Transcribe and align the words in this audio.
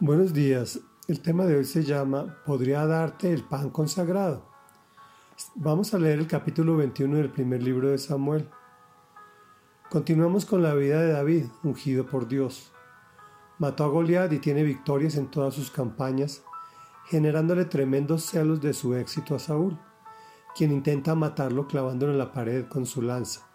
Buenos 0.00 0.32
días. 0.32 0.78
El 1.08 1.18
tema 1.22 1.44
de 1.44 1.56
hoy 1.56 1.64
se 1.64 1.82
llama 1.82 2.36
¿Podría 2.46 2.86
darte 2.86 3.32
el 3.32 3.42
pan 3.42 3.70
consagrado? 3.70 4.44
Vamos 5.56 5.92
a 5.92 5.98
leer 5.98 6.20
el 6.20 6.28
capítulo 6.28 6.76
21 6.76 7.16
del 7.16 7.30
primer 7.30 7.64
libro 7.64 7.90
de 7.90 7.98
Samuel. 7.98 8.48
Continuamos 9.90 10.46
con 10.46 10.62
la 10.62 10.72
vida 10.74 11.00
de 11.00 11.10
David, 11.10 11.46
ungido 11.64 12.06
por 12.06 12.28
Dios. 12.28 12.70
Mató 13.58 13.82
a 13.82 13.88
Goliat 13.88 14.32
y 14.32 14.38
tiene 14.38 14.62
victorias 14.62 15.16
en 15.16 15.32
todas 15.32 15.54
sus 15.54 15.72
campañas, 15.72 16.44
generándole 17.06 17.64
tremendos 17.64 18.22
celos 18.22 18.60
de 18.60 18.74
su 18.74 18.94
éxito 18.94 19.34
a 19.34 19.40
Saúl, 19.40 19.76
quien 20.54 20.70
intenta 20.70 21.16
matarlo 21.16 21.66
clavándolo 21.66 22.12
en 22.12 22.18
la 22.18 22.30
pared 22.30 22.68
con 22.68 22.86
su 22.86 23.02
lanza, 23.02 23.48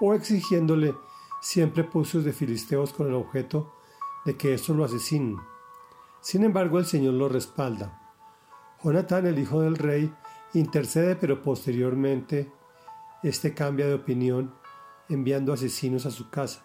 o 0.00 0.14
exigiéndole 0.14 0.94
siempre 1.42 1.84
pusos 1.84 2.24
de 2.24 2.32
filisteos 2.32 2.94
con 2.94 3.08
el 3.08 3.14
objeto 3.14 3.74
de 4.24 4.38
que 4.38 4.54
estos 4.54 4.74
lo 4.74 4.86
asesinen 4.86 5.51
sin 6.22 6.44
embargo, 6.44 6.78
el 6.78 6.86
Señor 6.86 7.14
lo 7.14 7.28
respalda. 7.28 8.00
Jonatán, 8.82 9.26
el 9.26 9.38
hijo 9.38 9.60
del 9.60 9.76
rey, 9.76 10.12
intercede, 10.54 11.16
pero 11.16 11.42
posteriormente 11.42 12.50
este 13.22 13.54
cambia 13.54 13.86
de 13.86 13.94
opinión, 13.94 14.54
enviando 15.08 15.52
asesinos 15.52 16.06
a 16.06 16.10
su 16.10 16.30
casa. 16.30 16.64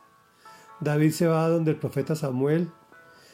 David 0.80 1.12
se 1.12 1.28
va 1.28 1.44
a 1.44 1.50
donde 1.50 1.72
el 1.72 1.78
profeta 1.78 2.16
Samuel 2.16 2.72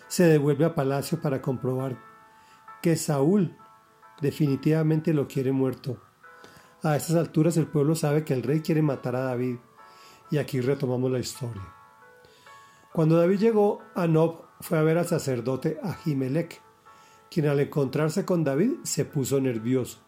se 0.07 0.23
devuelve 0.23 0.65
a 0.65 0.75
palacio 0.75 1.21
para 1.21 1.41
comprobar 1.41 1.97
que 2.81 2.95
Saúl 2.95 3.57
definitivamente 4.21 5.13
lo 5.13 5.27
quiere 5.27 5.51
muerto. 5.51 6.01
A 6.83 6.95
estas 6.95 7.17
alturas 7.17 7.57
el 7.57 7.67
pueblo 7.67 7.95
sabe 7.95 8.23
que 8.23 8.33
el 8.33 8.43
rey 8.43 8.61
quiere 8.61 8.81
matar 8.81 9.15
a 9.15 9.23
David 9.23 9.57
y 10.31 10.37
aquí 10.37 10.61
retomamos 10.61 11.11
la 11.11 11.19
historia. 11.19 11.63
Cuando 12.93 13.17
David 13.17 13.39
llegó 13.39 13.81
a 13.95 14.07
Nob 14.07 14.42
fue 14.59 14.77
a 14.77 14.83
ver 14.83 14.97
al 14.97 15.07
sacerdote 15.07 15.79
Ahimelech, 15.83 16.61
quien 17.29 17.47
al 17.47 17.59
encontrarse 17.59 18.25
con 18.25 18.43
David 18.43 18.73
se 18.83 19.05
puso 19.05 19.41
nervioso. 19.41 19.99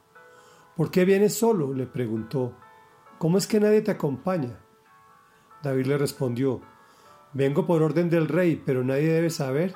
¿Por 0.76 0.92
qué 0.92 1.06
vienes 1.06 1.34
solo? 1.34 1.74
le 1.74 1.86
preguntó. 1.86 2.54
¿Cómo 3.18 3.38
es 3.38 3.48
que 3.48 3.60
nadie 3.60 3.82
te 3.82 3.92
acompaña? 3.92 4.60
David 5.64 5.86
le 5.88 5.98
respondió, 5.98 6.62
Vengo 7.34 7.66
por 7.66 7.82
orden 7.82 8.10
del 8.10 8.28
rey, 8.28 8.62
pero 8.66 8.84
nadie 8.84 9.12
debe 9.12 9.30
saber 9.30 9.76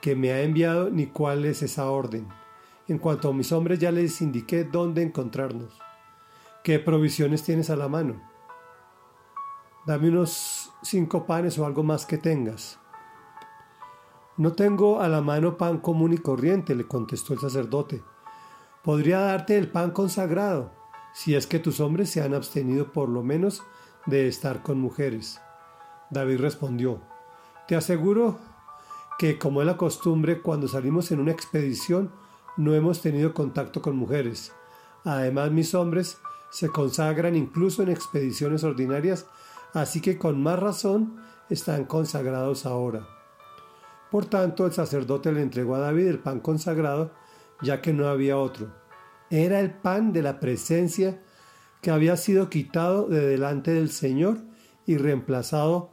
que 0.00 0.16
me 0.16 0.32
ha 0.32 0.42
enviado 0.42 0.90
ni 0.90 1.06
cuál 1.06 1.44
es 1.44 1.62
esa 1.62 1.90
orden. 1.90 2.28
En 2.88 2.98
cuanto 2.98 3.28
a 3.28 3.32
mis 3.32 3.52
hombres 3.52 3.78
ya 3.78 3.90
les 3.92 4.20
indiqué 4.20 4.64
dónde 4.64 5.02
encontrarnos. 5.02 5.78
¿Qué 6.64 6.78
provisiones 6.78 7.42
tienes 7.42 7.70
a 7.70 7.76
la 7.76 7.88
mano? 7.88 8.20
Dame 9.86 10.08
unos 10.08 10.72
cinco 10.82 11.26
panes 11.26 11.58
o 11.58 11.64
algo 11.64 11.82
más 11.82 12.04
que 12.04 12.18
tengas. 12.18 12.78
No 14.40 14.54
tengo 14.54 15.02
a 15.02 15.08
la 15.10 15.20
mano 15.20 15.58
pan 15.58 15.80
común 15.80 16.14
y 16.14 16.16
corriente, 16.16 16.74
le 16.74 16.88
contestó 16.88 17.34
el 17.34 17.40
sacerdote. 17.40 18.02
Podría 18.82 19.20
darte 19.20 19.58
el 19.58 19.68
pan 19.68 19.90
consagrado, 19.90 20.72
si 21.12 21.34
es 21.34 21.46
que 21.46 21.58
tus 21.58 21.78
hombres 21.78 22.08
se 22.08 22.22
han 22.22 22.32
abstenido 22.32 22.90
por 22.90 23.10
lo 23.10 23.22
menos 23.22 23.62
de 24.06 24.28
estar 24.28 24.62
con 24.62 24.80
mujeres. 24.80 25.42
David 26.08 26.40
respondió, 26.40 27.02
Te 27.68 27.76
aseguro 27.76 28.38
que, 29.18 29.38
como 29.38 29.60
es 29.60 29.66
la 29.66 29.76
costumbre, 29.76 30.40
cuando 30.40 30.68
salimos 30.68 31.10
en 31.10 31.20
una 31.20 31.32
expedición, 31.32 32.10
no 32.56 32.74
hemos 32.74 33.02
tenido 33.02 33.34
contacto 33.34 33.82
con 33.82 33.94
mujeres. 33.94 34.54
Además, 35.04 35.50
mis 35.50 35.74
hombres 35.74 36.16
se 36.48 36.70
consagran 36.70 37.36
incluso 37.36 37.82
en 37.82 37.90
expediciones 37.90 38.64
ordinarias, 38.64 39.26
así 39.74 40.00
que 40.00 40.16
con 40.16 40.42
más 40.42 40.58
razón 40.58 41.20
están 41.50 41.84
consagrados 41.84 42.64
ahora. 42.64 43.19
Por 44.10 44.26
tanto, 44.26 44.66
el 44.66 44.72
sacerdote 44.72 45.32
le 45.32 45.42
entregó 45.42 45.76
a 45.76 45.80
David 45.80 46.08
el 46.08 46.18
pan 46.18 46.40
consagrado, 46.40 47.12
ya 47.62 47.80
que 47.80 47.92
no 47.92 48.08
había 48.08 48.38
otro. 48.38 48.72
Era 49.30 49.60
el 49.60 49.72
pan 49.72 50.12
de 50.12 50.22
la 50.22 50.40
presencia 50.40 51.20
que 51.80 51.90
había 51.90 52.16
sido 52.16 52.50
quitado 52.50 53.08
de 53.08 53.24
delante 53.26 53.72
del 53.72 53.90
Señor 53.90 54.38
y 54.86 54.96
reemplazado 54.96 55.92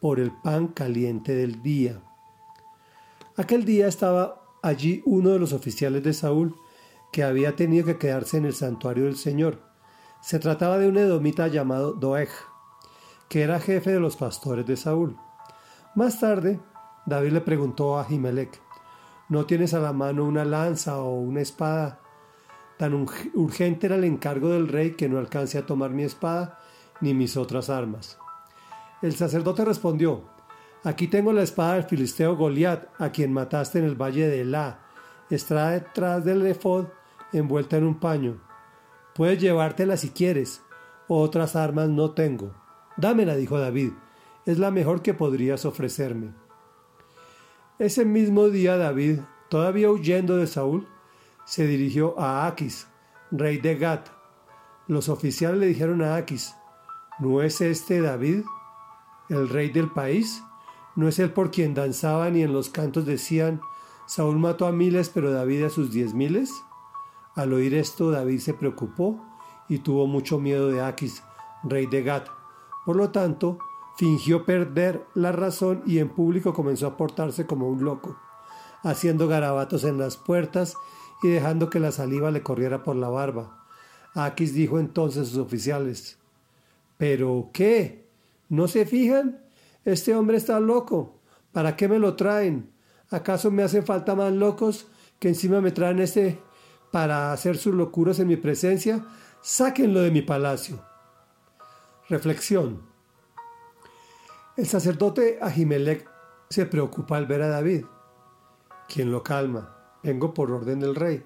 por 0.00 0.20
el 0.20 0.32
pan 0.42 0.68
caliente 0.68 1.34
del 1.34 1.62
día. 1.62 2.00
Aquel 3.36 3.64
día 3.64 3.86
estaba 3.86 4.42
allí 4.62 5.02
uno 5.04 5.30
de 5.30 5.38
los 5.38 5.52
oficiales 5.52 6.02
de 6.02 6.12
Saúl, 6.12 6.56
que 7.12 7.22
había 7.22 7.56
tenido 7.56 7.86
que 7.86 7.98
quedarse 7.98 8.36
en 8.36 8.46
el 8.46 8.54
santuario 8.54 9.04
del 9.04 9.16
Señor. 9.16 9.60
Se 10.20 10.38
trataba 10.38 10.78
de 10.78 10.88
un 10.88 10.96
edomita 10.96 11.48
llamado 11.48 11.92
Doeg, 11.92 12.28
que 13.28 13.42
era 13.42 13.60
jefe 13.60 13.92
de 13.92 14.00
los 14.00 14.16
pastores 14.16 14.66
de 14.66 14.76
Saúl. 14.76 15.16
Más 15.94 16.20
tarde, 16.20 16.60
David 17.08 17.32
le 17.32 17.40
preguntó 17.40 17.98
a 17.98 18.02
Ahimelech, 18.02 18.60
¿no 19.30 19.46
tienes 19.46 19.72
a 19.72 19.80
la 19.80 19.94
mano 19.94 20.24
una 20.24 20.44
lanza 20.44 20.98
o 20.98 21.14
una 21.14 21.40
espada? 21.40 22.00
Tan 22.76 22.92
urgente 23.34 23.86
era 23.86 23.96
el 23.96 24.04
encargo 24.04 24.50
del 24.50 24.68
rey 24.68 24.90
que 24.90 25.08
no 25.08 25.18
alcance 25.18 25.56
a 25.56 25.64
tomar 25.64 25.90
mi 25.90 26.02
espada 26.02 26.60
ni 27.00 27.14
mis 27.14 27.38
otras 27.38 27.70
armas. 27.70 28.18
El 29.00 29.14
sacerdote 29.14 29.64
respondió, 29.64 30.24
Aquí 30.84 31.08
tengo 31.08 31.32
la 31.32 31.42
espada 31.42 31.74
del 31.74 31.84
filisteo 31.84 32.36
Goliat, 32.36 32.88
a 32.98 33.10
quien 33.10 33.32
mataste 33.32 33.78
en 33.78 33.86
el 33.86 34.00
valle 34.00 34.28
de 34.28 34.42
Elá. 34.42 34.80
Está 35.30 35.70
detrás 35.70 36.26
del 36.26 36.46
efod, 36.46 36.88
envuelta 37.32 37.78
en 37.78 37.84
un 37.84 37.98
paño. 37.98 38.38
Puedes 39.14 39.40
llevártela 39.40 39.96
si 39.96 40.10
quieres. 40.10 40.62
Otras 41.08 41.56
armas 41.56 41.88
no 41.88 42.10
tengo. 42.10 42.52
Dámela, 42.98 43.34
dijo 43.34 43.58
David. 43.58 43.92
Es 44.44 44.58
la 44.58 44.70
mejor 44.70 45.00
que 45.00 45.14
podrías 45.14 45.64
ofrecerme. 45.64 46.34
Ese 47.78 48.04
mismo 48.04 48.48
día 48.48 48.76
David, 48.76 49.20
todavía 49.48 49.88
huyendo 49.88 50.36
de 50.36 50.48
Saúl, 50.48 50.88
se 51.44 51.64
dirigió 51.64 52.18
a 52.18 52.48
Aquis, 52.48 52.88
rey 53.30 53.58
de 53.58 53.76
Gat. 53.76 54.08
Los 54.88 55.08
oficiales 55.08 55.60
le 55.60 55.66
dijeron 55.66 56.02
a 56.02 56.16
Aquis, 56.16 56.56
¿no 57.20 57.40
es 57.40 57.60
este 57.60 58.00
David, 58.00 58.42
el 59.28 59.48
rey 59.48 59.70
del 59.70 59.92
país? 59.92 60.42
¿No 60.96 61.06
es 61.06 61.20
él 61.20 61.32
por 61.32 61.52
quien 61.52 61.72
danzaban 61.72 62.36
y 62.36 62.42
en 62.42 62.52
los 62.52 62.68
cantos 62.68 63.06
decían, 63.06 63.60
Saúl 64.06 64.40
mató 64.40 64.66
a 64.66 64.72
miles, 64.72 65.08
pero 65.08 65.30
David 65.30 65.62
a 65.62 65.70
sus 65.70 65.92
diez 65.92 66.14
miles? 66.14 66.50
Al 67.36 67.52
oír 67.52 67.74
esto, 67.74 68.10
David 68.10 68.40
se 68.40 68.54
preocupó 68.54 69.24
y 69.68 69.78
tuvo 69.78 70.08
mucho 70.08 70.40
miedo 70.40 70.68
de 70.68 70.82
Aquis, 70.82 71.22
rey 71.62 71.86
de 71.86 72.02
Gat. 72.02 72.26
Por 72.84 72.96
lo 72.96 73.10
tanto, 73.10 73.60
fingió 73.98 74.46
perder 74.46 75.02
la 75.14 75.32
razón 75.32 75.82
y 75.84 75.98
en 75.98 76.08
público 76.08 76.54
comenzó 76.54 76.86
a 76.86 76.96
portarse 76.96 77.46
como 77.46 77.68
un 77.68 77.84
loco, 77.84 78.16
haciendo 78.84 79.26
garabatos 79.26 79.82
en 79.82 79.98
las 79.98 80.16
puertas 80.16 80.76
y 81.20 81.28
dejando 81.28 81.68
que 81.68 81.80
la 81.80 81.90
saliva 81.90 82.30
le 82.30 82.44
corriera 82.44 82.84
por 82.84 82.94
la 82.94 83.08
barba. 83.08 83.66
Aquis 84.14 84.54
dijo 84.54 84.78
entonces 84.78 85.22
a 85.22 85.30
sus 85.30 85.38
oficiales, 85.38 86.16
¿Pero 86.96 87.50
qué? 87.52 88.08
¿No 88.48 88.68
se 88.68 88.86
fijan? 88.86 89.44
Este 89.84 90.14
hombre 90.14 90.36
está 90.36 90.60
loco. 90.60 91.20
¿Para 91.50 91.74
qué 91.74 91.88
me 91.88 91.98
lo 91.98 92.14
traen? 92.14 92.70
¿Acaso 93.10 93.50
me 93.50 93.64
hacen 93.64 93.84
falta 93.84 94.14
más 94.14 94.32
locos 94.32 94.86
que 95.18 95.28
encima 95.28 95.60
me 95.60 95.72
traen 95.72 95.98
este 95.98 96.40
para 96.92 97.32
hacer 97.32 97.56
sus 97.56 97.74
locuras 97.74 98.20
en 98.20 98.28
mi 98.28 98.36
presencia? 98.36 99.04
Sáquenlo 99.42 100.02
de 100.02 100.12
mi 100.12 100.22
palacio. 100.22 100.84
Reflexión. 102.08 102.87
El 104.58 104.66
sacerdote 104.66 105.38
Ahimelech 105.40 106.04
se 106.50 106.66
preocupa 106.66 107.16
al 107.16 107.26
ver 107.26 107.42
a 107.42 107.48
David, 107.48 107.84
quien 108.88 109.12
lo 109.12 109.22
calma. 109.22 109.76
Vengo 110.02 110.34
por 110.34 110.50
orden 110.50 110.80
del 110.80 110.96
rey. 110.96 111.24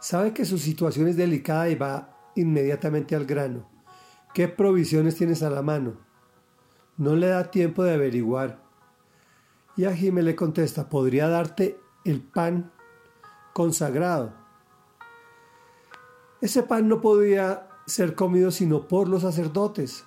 Sabe 0.00 0.32
que 0.32 0.44
su 0.44 0.56
situación 0.56 1.08
es 1.08 1.16
delicada 1.16 1.68
y 1.68 1.74
va 1.74 2.30
inmediatamente 2.36 3.16
al 3.16 3.26
grano. 3.26 3.68
¿Qué 4.34 4.46
provisiones 4.46 5.16
tienes 5.16 5.42
a 5.42 5.50
la 5.50 5.62
mano? 5.62 5.96
No 6.96 7.16
le 7.16 7.26
da 7.26 7.50
tiempo 7.50 7.82
de 7.82 7.94
averiguar. 7.94 8.62
Y 9.76 9.86
Ahimelech 9.86 10.36
contesta, 10.36 10.88
podría 10.88 11.26
darte 11.26 11.80
el 12.04 12.22
pan 12.22 12.70
consagrado. 13.52 14.32
Ese 16.40 16.62
pan 16.62 16.86
no 16.86 17.00
podía 17.00 17.68
ser 17.84 18.14
comido 18.14 18.52
sino 18.52 18.86
por 18.86 19.08
los 19.08 19.22
sacerdotes. 19.22 20.06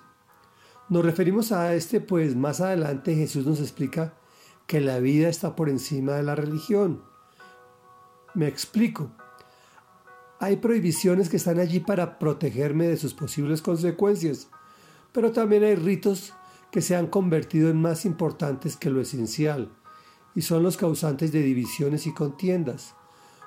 Nos 0.88 1.04
referimos 1.04 1.50
a 1.50 1.74
este, 1.74 2.00
pues 2.00 2.36
más 2.36 2.60
adelante 2.60 3.16
Jesús 3.16 3.44
nos 3.44 3.60
explica 3.60 4.14
que 4.68 4.80
la 4.80 5.00
vida 5.00 5.28
está 5.28 5.56
por 5.56 5.68
encima 5.68 6.12
de 6.12 6.22
la 6.22 6.36
religión. 6.36 7.02
Me 8.34 8.46
explico. 8.46 9.10
Hay 10.38 10.58
prohibiciones 10.58 11.28
que 11.28 11.38
están 11.38 11.58
allí 11.58 11.80
para 11.80 12.18
protegerme 12.18 12.86
de 12.86 12.96
sus 12.96 13.14
posibles 13.14 13.62
consecuencias, 13.62 14.48
pero 15.12 15.32
también 15.32 15.64
hay 15.64 15.74
ritos 15.74 16.34
que 16.70 16.82
se 16.82 16.94
han 16.94 17.06
convertido 17.06 17.70
en 17.70 17.80
más 17.80 18.04
importantes 18.04 18.76
que 18.76 18.90
lo 18.90 19.00
esencial 19.00 19.72
y 20.34 20.42
son 20.42 20.62
los 20.62 20.76
causantes 20.76 21.32
de 21.32 21.42
divisiones 21.42 22.06
y 22.06 22.12
contiendas. 22.12 22.94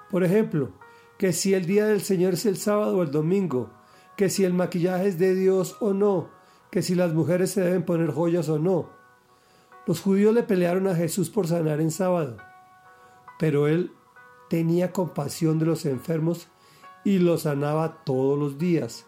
Por 0.09 0.24
ejemplo, 0.24 0.74
que 1.18 1.31
si 1.31 1.53
el 1.53 1.68
día 1.68 1.85
del 1.85 2.01
Señor 2.01 2.33
es 2.33 2.45
el 2.45 2.57
sábado 2.57 2.97
o 2.97 3.03
el 3.03 3.12
domingo, 3.12 3.69
que 4.18 4.30
si 4.30 4.44
el 4.44 4.53
maquillaje 4.53 5.07
es 5.09 5.19
de 5.19 5.35
Dios 5.35 5.77
o 5.80 5.94
no, 5.94 6.38
que 6.71 6.81
si 6.81 6.95
las 6.95 7.13
mujeres 7.13 7.51
se 7.51 7.62
deben 7.62 7.83
poner 7.83 8.12
joyas 8.12 8.50
o 8.50 8.60
no. 8.60 8.89
Los 9.86 10.01
judíos 10.01 10.33
le 10.33 10.44
pelearon 10.44 10.88
a 10.88 10.95
Jesús 10.95 11.30
por 11.30 11.48
sanar 11.48 11.81
en 11.81 11.92
sábado. 11.92 12.38
pero 13.39 13.68
Él 13.68 13.92
tenía 14.50 14.92
compasión 14.92 15.60
de 15.60 15.66
los 15.66 15.86
enfermos 15.86 16.50
y 17.06 17.19
los 17.19 17.44
sanaba 17.44 18.04
todos 18.04 18.38
los 18.38 18.57
días. 18.57 19.06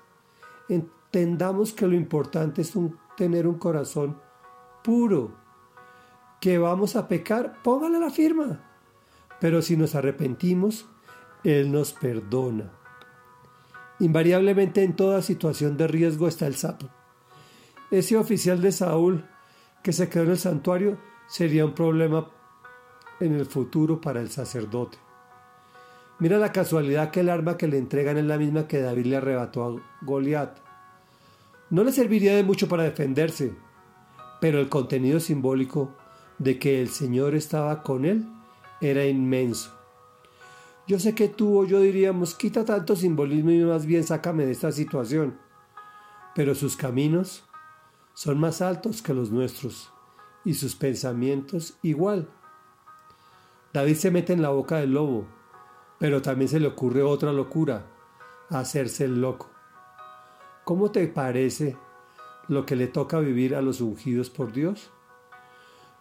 Entendamos 0.69 1.73
que 1.73 1.87
lo 1.87 1.95
importante 1.95 2.61
es 2.61 2.73
tener 3.17 3.45
un 3.45 3.55
corazón 3.55 4.17
puro. 4.83 5.35
Que 6.39 6.57
vamos 6.57 6.95
a 6.95 7.07
pecar, 7.07 7.61
póngale 7.61 7.99
la 7.99 8.09
firma. 8.09 8.61
Pero 9.41 9.61
si 9.61 9.75
nos 9.75 9.95
arrepentimos, 9.95 10.87
Él 11.43 11.71
nos 11.71 11.93
perdona. 11.93 12.71
Invariablemente 13.99 14.83
en 14.83 14.95
toda 14.95 15.21
situación 15.21 15.77
de 15.77 15.87
riesgo 15.87 16.27
está 16.27 16.47
el 16.47 16.55
sapo. 16.55 16.89
Ese 17.91 18.15
oficial 18.15 18.61
de 18.61 18.71
Saúl 18.71 19.25
que 19.83 19.91
se 19.91 20.07
quedó 20.07 20.23
en 20.23 20.31
el 20.31 20.37
santuario 20.37 20.97
sería 21.27 21.65
un 21.65 21.73
problema 21.73 22.31
en 23.19 23.33
el 23.33 23.45
futuro 23.45 23.99
para 23.99 24.21
el 24.21 24.29
sacerdote. 24.29 24.97
Mira 26.19 26.37
la 26.37 26.53
casualidad 26.53 27.11
que 27.11 27.19
el 27.19 27.29
arma 27.29 27.57
que 27.57 27.67
le 27.67 27.77
entregan 27.77 28.17
es 28.17 28.23
la 28.23 28.37
misma 28.37 28.65
que 28.65 28.79
David 28.79 29.07
le 29.07 29.17
arrebató 29.17 29.65
a 29.65 30.05
Goliat. 30.05 30.57
No 31.69 31.83
le 31.83 31.91
serviría 31.91 32.33
de 32.33 32.43
mucho 32.43 32.69
para 32.69 32.83
defenderse, 32.83 33.55
pero 34.39 34.59
el 34.59 34.69
contenido 34.69 35.19
simbólico 35.19 35.93
de 36.37 36.59
que 36.59 36.81
el 36.81 36.89
Señor 36.89 37.35
estaba 37.35 37.83
con 37.83 38.05
él 38.05 38.25
era 38.79 39.05
inmenso. 39.05 39.77
Yo 40.87 40.97
sé 40.97 41.13
que 41.13 41.27
tú 41.27 41.59
o 41.59 41.65
yo 41.65 41.81
diríamos, 41.81 42.35
quita 42.35 42.63
tanto 42.63 42.95
simbolismo 42.95 43.51
y 43.51 43.59
más 43.59 43.85
bien 43.85 44.05
sácame 44.05 44.45
de 44.45 44.53
esta 44.53 44.71
situación. 44.71 45.37
Pero 46.35 46.55
sus 46.55 46.77
caminos 46.77 47.43
son 48.13 48.39
más 48.39 48.61
altos 48.61 49.01
que 49.01 49.13
los 49.13 49.31
nuestros 49.31 49.91
y 50.43 50.53
sus 50.53 50.75
pensamientos 50.75 51.77
igual. 51.81 52.29
David 53.73 53.95
se 53.95 54.11
mete 54.11 54.33
en 54.33 54.41
la 54.41 54.49
boca 54.49 54.77
del 54.77 54.93
lobo 54.93 55.25
pero 56.01 56.19
también 56.23 56.49
se 56.49 56.59
le 56.59 56.65
ocurre 56.65 57.03
otra 57.03 57.31
locura, 57.31 57.85
hacerse 58.49 59.05
el 59.05 59.21
loco. 59.21 59.51
¿Cómo 60.63 60.89
te 60.89 61.07
parece 61.07 61.77
lo 62.47 62.65
que 62.65 62.75
le 62.75 62.87
toca 62.87 63.19
vivir 63.19 63.53
a 63.53 63.61
los 63.61 63.81
ungidos 63.81 64.31
por 64.31 64.51
Dios? 64.51 64.89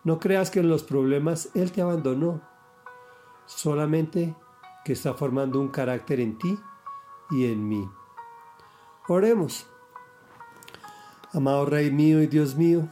No 0.02 0.18
creas 0.18 0.50
que 0.50 0.60
en 0.60 0.70
los 0.70 0.84
problemas 0.84 1.50
Él 1.54 1.70
te 1.70 1.82
abandonó, 1.82 2.40
solamente 3.44 4.34
que 4.86 4.94
está 4.94 5.12
formando 5.12 5.60
un 5.60 5.68
carácter 5.68 6.18
en 6.18 6.38
ti 6.38 6.58
y 7.30 7.52
en 7.52 7.68
mí. 7.68 7.86
Oremos. 9.06 9.66
Amado 11.32 11.64
Rey 11.64 11.92
mío 11.92 12.20
y 12.20 12.26
Dios 12.26 12.56
mío, 12.56 12.88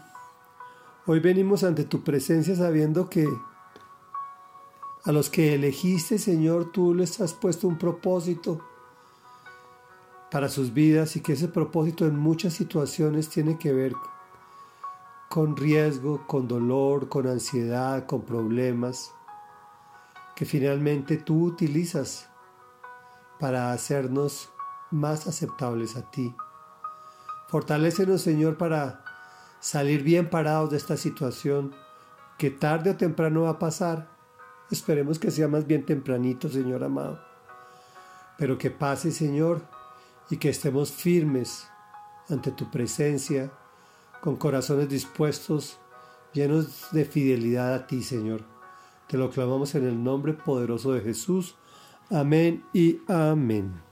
hoy 1.07 1.19
venimos 1.19 1.65
ante 1.65 1.83
tu 1.83 2.05
presencia 2.05 2.55
sabiendo 2.55 3.11
que 3.11 3.29
a 5.05 5.11
los 5.11 5.29
que 5.29 5.57
elegiste, 5.57 6.19
Señor, 6.19 6.71
tú 6.71 6.95
les 6.95 7.21
has 7.21 7.35
puesto 7.35 7.67
un 7.67 7.79
propósito 7.79 8.61
para 10.31 10.49
sus 10.49 10.73
vidas 10.73 11.17
y 11.17 11.21
que 11.21 11.33
ese 11.33 11.49
propósito 11.49 12.07
en 12.07 12.17
muchas 12.17 12.53
situaciones 12.55 13.29
tiene 13.29 13.59
que 13.59 13.73
ver 13.73 13.95
con 15.29 15.57
riesgo, 15.57 16.25
con 16.29 16.47
dolor, 16.47 17.09
con 17.09 17.27
ansiedad, 17.27 18.07
con 18.07 18.23
problemas, 18.23 19.13
que 20.37 20.45
finalmente 20.45 21.17
tú 21.17 21.43
utilizas 21.43 22.29
para 23.41 23.73
hacernos 23.73 24.49
más 24.93 25.27
aceptables 25.27 25.97
a 25.97 26.09
ti. 26.09 26.33
Fortalécenos, 27.49 28.23
Señor, 28.23 28.57
para 28.57 29.05
salir 29.61 30.03
bien 30.03 30.31
parados 30.31 30.71
de 30.71 30.77
esta 30.77 30.97
situación 30.97 31.75
que 32.39 32.51
tarde 32.51 32.91
o 32.91 32.97
temprano 32.97 33.43
va 33.43 33.51
a 33.51 33.59
pasar 33.59 34.19
Esperemos 34.71 35.19
que 35.19 35.31
sea 35.31 35.49
más 35.49 35.67
bien 35.67 35.87
tempranito, 35.87 36.49
Señor 36.49 36.85
amado. 36.85 37.19
Pero 38.37 38.59
que 38.59 38.71
pase, 38.71 39.13
Señor, 39.13 39.63
y 40.31 40.37
que 40.37 40.51
estemos 40.51 40.93
firmes 40.93 41.67
ante 42.29 42.51
tu 42.51 42.71
presencia, 42.71 43.51
con 44.21 44.37
corazones 44.37 44.89
dispuestos, 44.89 45.79
llenos 46.35 46.89
de 46.93 47.05
fidelidad 47.07 47.75
a 47.75 47.87
ti, 47.87 48.03
Señor. 48.03 48.43
Te 49.07 49.17
lo 49.17 49.31
clamamos 49.31 49.75
en 49.75 49.87
el 49.87 50.03
nombre 50.05 50.35
poderoso 50.35 50.93
de 50.93 51.01
Jesús. 51.01 51.57
Amén 52.11 52.63
y 52.75 53.01
amén. 53.09 53.88